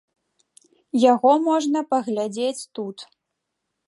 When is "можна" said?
1.49-1.79